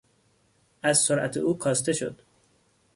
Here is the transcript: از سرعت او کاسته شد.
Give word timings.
از 0.83 0.97
سرعت 0.99 1.37
او 1.37 1.57
کاسته 1.57 1.93
شد. 1.93 2.21